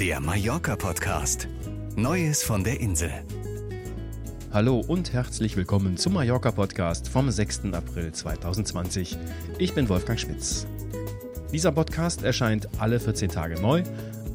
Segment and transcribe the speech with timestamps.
[0.00, 1.46] Der Mallorca-Podcast.
[1.94, 3.12] Neues von der Insel.
[4.50, 7.66] Hallo und herzlich willkommen zum Mallorca-Podcast vom 6.
[7.74, 9.18] April 2020.
[9.58, 10.66] Ich bin Wolfgang Schmitz.
[11.52, 13.82] Dieser Podcast erscheint alle 14 Tage neu,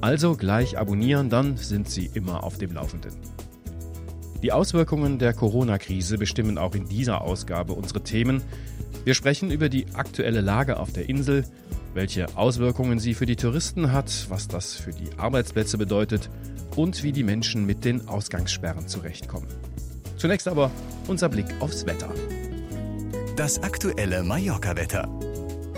[0.02, 3.16] also gleich abonnieren, dann sind Sie immer auf dem Laufenden.
[4.43, 8.43] Die Auswirkungen der Corona-Krise bestimmen auch in dieser Ausgabe unsere Themen.
[9.04, 11.43] Wir sprechen über die aktuelle Lage auf der Insel,
[11.96, 16.30] welche Auswirkungen sie für die Touristen hat, was das für die Arbeitsplätze bedeutet
[16.76, 19.48] und wie die Menschen mit den Ausgangssperren zurechtkommen.
[20.18, 20.70] Zunächst aber
[21.08, 22.13] unser Blick aufs Wetter.
[23.38, 25.08] Das aktuelle Mallorca-Wetter.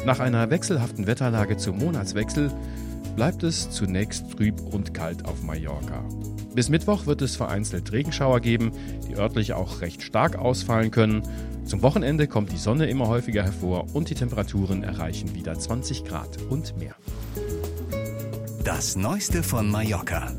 [0.06, 2.52] Nach einer wechselhaften Wetterlage zum Monatswechsel
[3.16, 6.04] bleibt es zunächst trüb und kalt auf Mallorca.
[6.58, 8.72] Bis Mittwoch wird es vereinzelt Regenschauer geben,
[9.08, 11.22] die örtlich auch recht stark ausfallen können.
[11.66, 16.42] Zum Wochenende kommt die Sonne immer häufiger hervor und die Temperaturen erreichen wieder 20 Grad
[16.50, 16.96] und mehr.
[18.64, 20.34] Das Neueste von Mallorca.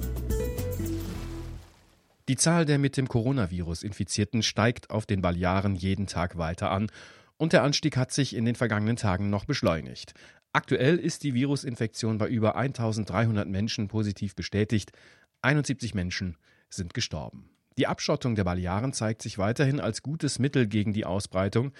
[2.27, 6.89] Die Zahl der mit dem Coronavirus Infizierten steigt auf den Balearen jeden Tag weiter an
[7.37, 10.15] und der Anstieg hat sich in den vergangenen Tagen noch beschleunigt.
[10.53, 14.91] Aktuell ist die Virusinfektion bei über 1300 Menschen positiv bestätigt,
[15.43, 16.37] 71 Menschen
[16.71, 17.51] sind gestorben.
[17.79, 21.73] Die Abschottung der Balearen zeigt sich weiterhin als gutes Mittel gegen die Ausbreitung.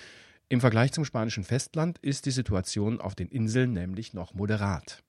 [0.49, 5.03] Im Vergleich zum spanischen Festland ist die Situation auf den Inseln nämlich noch moderat.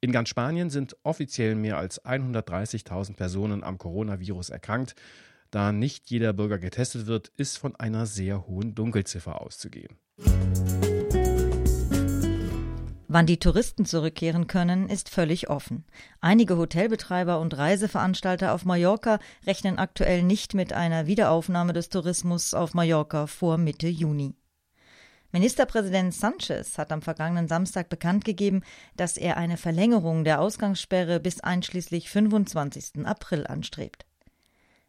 [0.00, 4.94] In ganz Spanien sind offiziell mehr als 130.000 Personen am Coronavirus erkrankt.
[5.50, 9.96] Da nicht jeder Bürger getestet wird, ist von einer sehr hohen Dunkelziffer auszugehen.
[13.08, 15.84] Wann die Touristen zurückkehren können, ist völlig offen.
[16.20, 22.74] Einige Hotelbetreiber und Reiseveranstalter auf Mallorca rechnen aktuell nicht mit einer Wiederaufnahme des Tourismus auf
[22.74, 24.34] Mallorca vor Mitte Juni.
[25.30, 28.62] Ministerpräsident Sanchez hat am vergangenen Samstag bekannt gegeben,
[28.96, 33.04] dass er eine Verlängerung der Ausgangssperre bis einschließlich 25.
[33.06, 34.06] April anstrebt.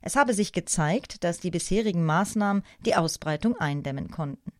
[0.01, 4.53] Es habe sich gezeigt, dass die bisherigen Maßnahmen die Ausbreitung eindämmen konnten.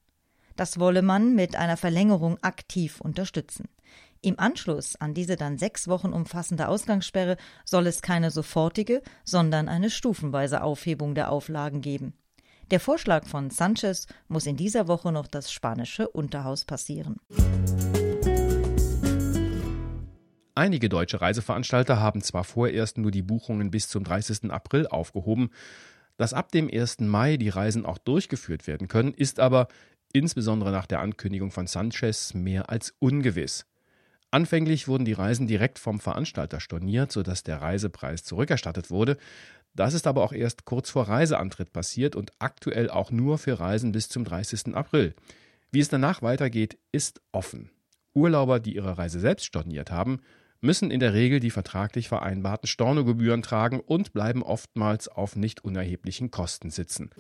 [0.57, 3.69] Das wolle man mit einer Verlängerung aktiv unterstützen.
[4.22, 9.91] Im Anschluss an diese dann sechs Wochen umfassende Ausgangssperre soll es keine sofortige, sondern eine
[9.91, 12.16] stufenweise Aufhebung der Auflagen geben.
[12.72, 17.18] Der Vorschlag von Sanchez muss in dieser Woche noch das spanische Unterhaus passieren.
[20.56, 24.51] Einige deutsche Reiseveranstalter haben zwar vorerst nur die Buchungen bis zum 30.
[24.51, 25.51] April aufgehoben,
[26.18, 27.01] dass ab dem 1.
[27.01, 29.68] Mai die Reisen auch durchgeführt werden können, ist aber
[30.17, 33.66] insbesondere nach der Ankündigung von Sanchez, mehr als ungewiss.
[34.31, 39.17] Anfänglich wurden die Reisen direkt vom Veranstalter storniert, sodass der Reisepreis zurückerstattet wurde.
[39.73, 43.91] Das ist aber auch erst kurz vor Reiseantritt passiert und aktuell auch nur für Reisen
[43.91, 44.75] bis zum 30.
[44.75, 45.13] April.
[45.72, 47.69] Wie es danach weitergeht, ist offen.
[48.13, 50.19] Urlauber, die ihre Reise selbst storniert haben,
[50.61, 56.31] müssen in der Regel die vertraglich vereinbarten Stornogebühren tragen und bleiben oftmals auf nicht unerheblichen
[56.31, 57.11] Kosten sitzen.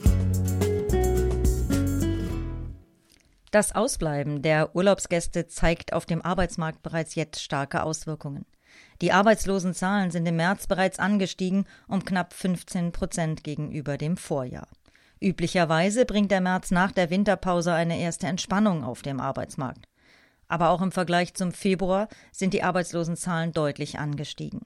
[3.51, 8.45] Das Ausbleiben der Urlaubsgäste zeigt auf dem Arbeitsmarkt bereits jetzt starke Auswirkungen.
[9.01, 14.67] Die Arbeitslosenzahlen sind im März bereits angestiegen um knapp 15 Prozent gegenüber dem Vorjahr.
[15.21, 19.87] Üblicherweise bringt der März nach der Winterpause eine erste Entspannung auf dem Arbeitsmarkt.
[20.49, 24.61] Aber auch im Vergleich zum Februar sind die Arbeitslosenzahlen deutlich angestiegen.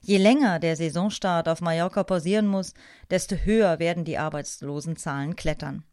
[0.00, 2.74] Je länger der Saisonstart auf Mallorca pausieren muss,
[3.10, 5.84] desto höher werden die Arbeitslosenzahlen klettern.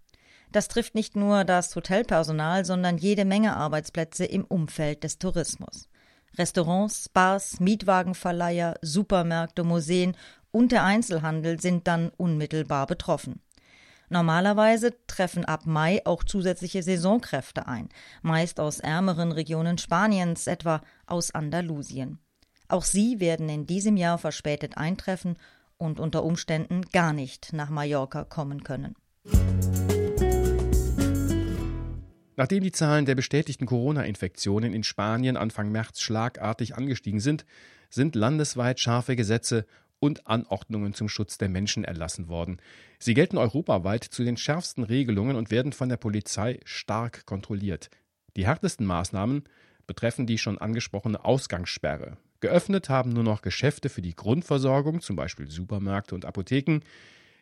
[0.52, 5.88] Das trifft nicht nur das Hotelpersonal, sondern jede Menge Arbeitsplätze im Umfeld des Tourismus.
[6.38, 10.16] Restaurants, Bars, Mietwagenverleiher, Supermärkte, Museen
[10.52, 13.42] und der Einzelhandel sind dann unmittelbar betroffen.
[14.10, 17.88] Normalerweise treffen ab Mai auch zusätzliche Saisonkräfte ein,
[18.22, 22.20] meist aus ärmeren Regionen Spaniens, etwa aus Andalusien.
[22.68, 25.38] Auch sie werden in diesem Jahr verspätet eintreffen
[25.78, 28.96] und unter Umständen gar nicht nach Mallorca kommen können.
[32.38, 37.46] Nachdem die Zahlen der bestätigten Corona-Infektionen in Spanien Anfang März schlagartig angestiegen sind,
[37.90, 39.66] sind landesweit scharfe Gesetze
[40.00, 42.58] und Anordnungen zum Schutz der Menschen erlassen worden.
[43.00, 47.90] Sie gelten europaweit zu den schärfsten Regelungen und werden von der Polizei stark kontrolliert.
[48.35, 49.44] Die härtesten Maßnahmen
[49.85, 52.17] betreffen die schon angesprochene Ausgangssperre.
[52.40, 56.79] Geöffnet haben nur noch Geschäfte für die Grundversorgung, zum Beispiel Supermärkte und Apotheken.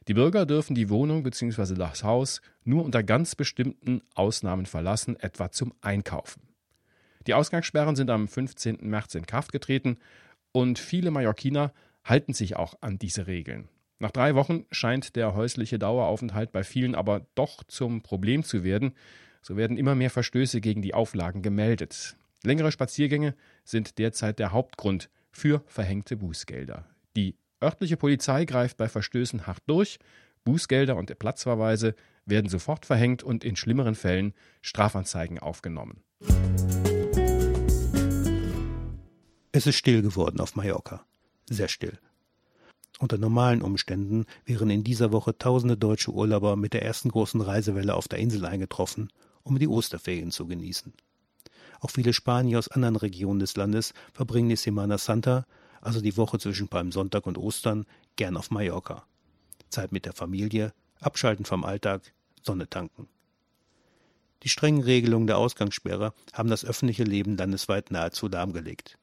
[0.08, 1.76] Die Bürger dürfen die Wohnung bzw.
[1.76, 6.42] das Haus nur unter ganz bestimmten Ausnahmen verlassen, etwa zum Einkaufen.
[7.28, 8.78] Die Ausgangssperren sind am 15.
[8.82, 9.98] März in Kraft getreten
[10.52, 11.74] und viele Mallorquiner
[12.04, 13.68] halten sich auch an diese Regeln.
[14.00, 18.94] Nach drei Wochen scheint der häusliche Daueraufenthalt bei vielen aber doch zum Problem zu werden.
[19.42, 22.16] So werden immer mehr Verstöße gegen die Auflagen gemeldet.
[22.44, 23.36] Längere Spaziergänge
[23.66, 26.86] sind derzeit der Hauptgrund für verhängte Bußgelder.
[27.18, 30.00] Die örtliche Polizei greift bei Verstößen hart durch,
[30.44, 31.96] Bußgelder und Platzverweise
[32.26, 36.02] werden sofort verhängt und in schlimmeren Fällen Strafanzeigen aufgenommen.
[39.52, 41.06] Es ist still geworden auf Mallorca.
[41.50, 41.98] Sehr still.
[43.00, 47.96] Unter normalen Umständen wären in dieser Woche tausende deutsche Urlauber mit der ersten großen Reisewelle
[47.96, 49.10] auf der Insel eingetroffen,
[49.44, 50.94] um die Osterferien zu genießen.
[51.80, 55.46] Auch viele Spanier aus anderen Regionen des Landes verbringen die Semana Santa,
[55.82, 57.86] also die Woche zwischen Palmsonntag und Ostern,
[58.16, 59.06] gern auf Mallorca.
[59.70, 63.08] Zeit mit der Familie, abschalten vom Alltag, Sonne tanken.
[64.44, 68.98] Die strengen Regelungen der Ausgangssperre haben das öffentliche Leben landesweit nahezu lahmgelegt.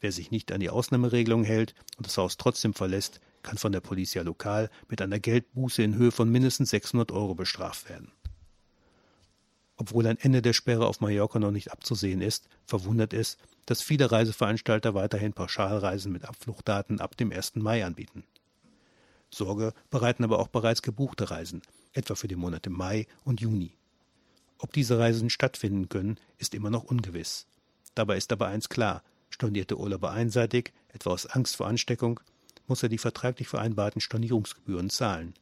[0.00, 3.80] Wer sich nicht an die Ausnahmeregelung hält und das Haus trotzdem verlässt, kann von der
[3.80, 8.12] Polizei lokal mit einer Geldbuße in Höhe von mindestens 600 Euro bestraft werden.
[9.82, 13.36] Obwohl ein Ende der Sperre auf Mallorca noch nicht abzusehen ist, verwundert es,
[13.66, 17.56] dass viele Reiseveranstalter weiterhin Pauschalreisen mit Abfluchtdaten ab dem 1.
[17.56, 18.22] Mai anbieten.
[19.28, 21.62] Sorge bereiten aber auch bereits gebuchte Reisen,
[21.94, 23.74] etwa für die Monate Mai und Juni.
[24.58, 27.48] Ob diese Reisen stattfinden können, ist immer noch ungewiss.
[27.96, 32.20] Dabei ist aber eins klar, Stornierte Urlauber einseitig, etwa aus Angst vor Ansteckung,
[32.68, 35.34] muss er die vertraglich vereinbarten Stornierungsgebühren zahlen.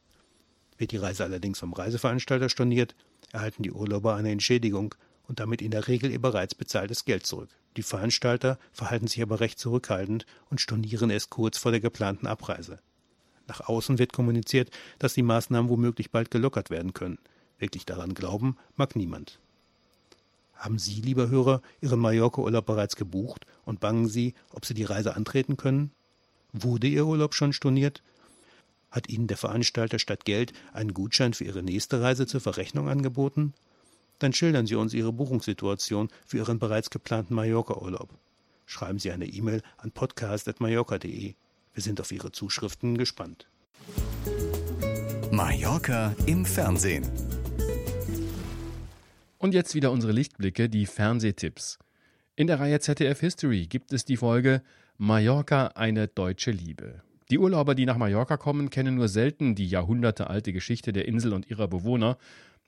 [0.81, 2.95] Wird die Reise allerdings vom Reiseveranstalter storniert,
[3.31, 4.95] erhalten die Urlauber eine Entschädigung
[5.27, 7.49] und damit in der Regel ihr bereits bezahltes Geld zurück.
[7.77, 12.79] Die Veranstalter verhalten sich aber recht zurückhaltend und stornieren es kurz vor der geplanten Abreise.
[13.45, 17.19] Nach außen wird kommuniziert, dass die Maßnahmen womöglich bald gelockert werden können.
[17.59, 19.37] Wirklich daran glauben mag niemand.
[20.55, 25.15] Haben Sie, lieber Hörer, Ihren Mallorca-Urlaub bereits gebucht und bangen Sie, ob Sie die Reise
[25.15, 25.91] antreten können?
[26.53, 28.01] Wurde Ihr Urlaub schon storniert?
[28.91, 33.53] Hat Ihnen der Veranstalter statt Geld einen Gutschein für Ihre nächste Reise zur Verrechnung angeboten?
[34.19, 38.09] Dann schildern Sie uns Ihre Buchungssituation für Ihren bereits geplanten Mallorca-Urlaub.
[38.65, 41.33] Schreiben Sie eine E-Mail an podcast.mallorca.de.
[41.73, 43.47] Wir sind auf Ihre Zuschriften gespannt.
[45.31, 47.09] Mallorca im Fernsehen.
[49.37, 51.79] Und jetzt wieder unsere Lichtblicke, die Fernsehtipps.
[52.35, 54.61] In der Reihe ZDF History gibt es die Folge
[54.97, 57.01] Mallorca eine deutsche Liebe.
[57.31, 61.49] Die Urlauber, die nach Mallorca kommen, kennen nur selten die jahrhundertealte Geschichte der Insel und
[61.49, 62.17] ihrer Bewohner.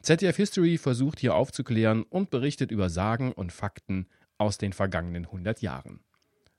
[0.01, 4.07] ZDF History versucht hier aufzuklären und berichtet über Sagen und Fakten
[4.37, 5.99] aus den vergangenen 100 Jahren.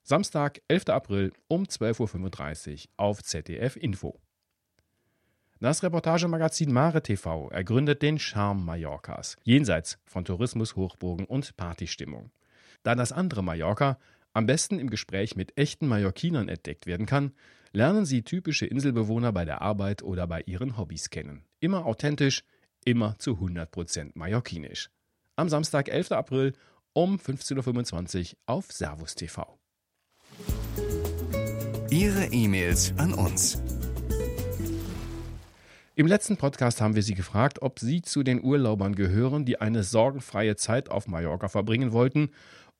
[0.03, 0.89] Samstag, 11.
[0.89, 4.21] April um 12.35 Uhr auf ZDF Info.
[5.61, 12.33] Das Reportagemagazin Mare TV ergründet den Charme Mallorcas, jenseits von Tourismus, Hochburgen und Partystimmung.
[12.83, 13.99] Da das andere Mallorca
[14.35, 17.33] am besten im Gespräch mit echten Mallorquinern entdeckt werden kann,
[17.73, 21.45] lernen Sie typische Inselbewohner bei der Arbeit oder bei ihren Hobbys kennen.
[21.61, 22.43] Immer authentisch,
[22.85, 24.91] immer zu 100% mallorquinisch.
[25.37, 26.13] Am Samstag, 11.
[26.13, 26.53] April
[26.93, 29.59] um 15.25 Uhr auf Servus TV.
[31.91, 33.63] Ihre E-Mails an uns
[35.97, 39.85] im letzten Podcast haben wir Sie gefragt, ob Sie zu den Urlaubern gehören, die eine
[39.85, 42.31] sorgenfreie Zeit auf Mallorca verbringen wollten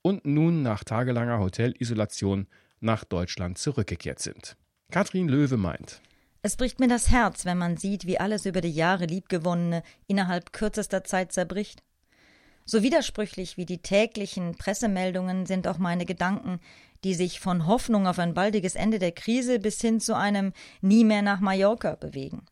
[0.05, 2.47] und nun nach tagelanger Hotelisolation
[2.81, 4.57] nach Deutschland zurückgekehrt sind.
[4.91, 6.03] Katrin Löwe meint.
[6.43, 10.53] Es bricht mir das Herz, wenn man sieht, wie alles über die Jahre liebgewonnene innerhalb
[10.53, 11.83] kürzester Zeit zerbricht.
[12.67, 16.61] So widersprüchlich wie die täglichen Pressemeldungen sind auch meine Gedanken,
[17.03, 21.05] die sich von Hoffnung auf ein baldiges Ende der Krise bis hin zu einem Nie
[21.05, 22.43] mehr nach Mallorca bewegen.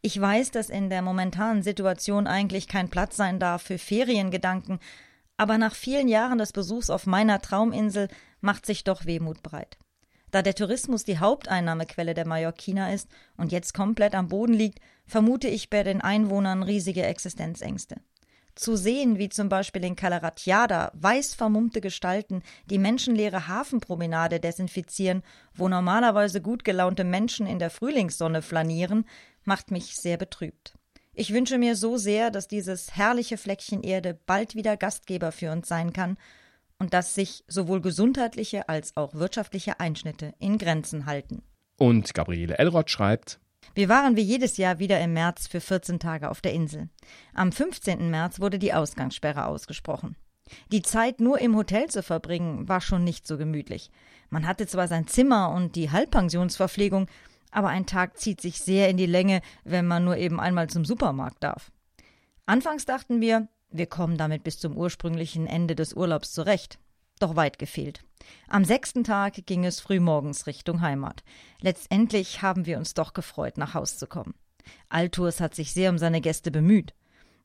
[0.00, 4.80] Ich weiß, dass in der momentanen Situation eigentlich kein Platz sein darf für Feriengedanken,
[5.36, 8.08] aber nach vielen Jahren des Besuchs auf meiner Trauminsel
[8.40, 9.78] macht sich doch Wehmut breit.
[10.30, 15.48] Da der Tourismus die Haupteinnahmequelle der Mallorquiner ist und jetzt komplett am Boden liegt, vermute
[15.48, 17.96] ich bei den Einwohnern riesige Existenzängste.
[18.54, 25.22] Zu sehen, wie zum Beispiel in Calaratiada weiß vermummte Gestalten die menschenleere Hafenpromenade desinfizieren,
[25.54, 29.06] wo normalerweise gut gelaunte Menschen in der Frühlingssonne flanieren,
[29.44, 30.74] macht mich sehr betrübt.
[31.14, 35.68] Ich wünsche mir so sehr, dass dieses herrliche Fleckchen Erde bald wieder Gastgeber für uns
[35.68, 36.16] sein kann
[36.78, 41.42] und dass sich sowohl gesundheitliche als auch wirtschaftliche Einschnitte in Grenzen halten.
[41.76, 43.38] Und Gabriele Elrod schreibt
[43.74, 46.88] wir waren wie jedes Jahr wieder im März für 14 Tage auf der Insel.
[47.32, 48.10] Am 15.
[48.10, 50.16] März wurde die Ausgangssperre ausgesprochen.
[50.70, 53.90] Die Zeit nur im Hotel zu verbringen, war schon nicht so gemütlich.
[54.28, 57.06] Man hatte zwar sein Zimmer und die Halbpensionsverpflegung,
[57.52, 60.84] aber ein Tag zieht sich sehr in die Länge, wenn man nur eben einmal zum
[60.84, 61.70] Supermarkt darf.
[62.46, 66.78] Anfangs dachten wir, wir kommen damit bis zum ursprünglichen Ende des Urlaubs zurecht.
[67.20, 68.02] Doch weit gefehlt.
[68.48, 71.22] Am sechsten Tag ging es frühmorgens Richtung Heimat.
[71.60, 74.34] Letztendlich haben wir uns doch gefreut, nach Haus zu kommen.
[74.88, 76.94] Altours hat sich sehr um seine Gäste bemüht.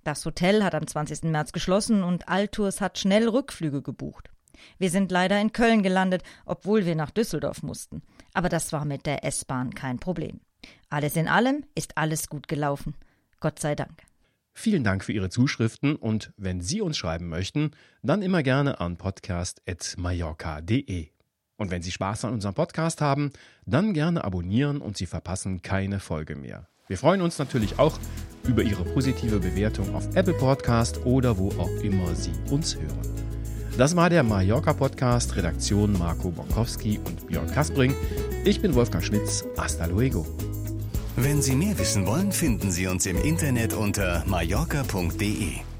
[0.03, 1.23] Das Hotel hat am 20.
[1.23, 4.31] März geschlossen und Altours hat schnell Rückflüge gebucht.
[4.77, 8.01] Wir sind leider in Köln gelandet, obwohl wir nach Düsseldorf mussten.
[8.33, 10.41] Aber das war mit der S-Bahn kein Problem.
[10.89, 12.95] Alles in allem ist alles gut gelaufen.
[13.39, 14.01] Gott sei Dank.
[14.53, 17.69] Vielen Dank für Ihre Zuschriften und wenn Sie uns schreiben möchten,
[18.01, 21.09] dann immer gerne an podcast.mallorca.de.
[21.57, 23.31] Und wenn Sie Spaß an unserem Podcast haben,
[23.65, 26.67] dann gerne abonnieren und Sie verpassen keine Folge mehr.
[26.87, 27.99] Wir freuen uns natürlich auch
[28.47, 33.26] über Ihre positive Bewertung auf Apple Podcast oder wo auch immer Sie uns hören.
[33.77, 37.93] Das war der Mallorca Podcast, Redaktion Marco Borkowski und Björn Kaspring.
[38.43, 39.45] Ich bin Wolfgang Schmitz.
[39.55, 40.25] Hasta luego.
[41.15, 45.76] Wenn Sie mehr wissen wollen, finden Sie uns im Internet unter mallorca.de.